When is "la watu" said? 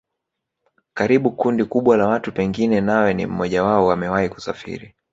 1.97-2.31